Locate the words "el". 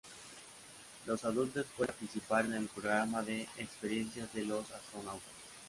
2.55-2.65